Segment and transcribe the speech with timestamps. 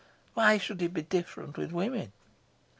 [0.33, 2.11] Why should it be different with women?"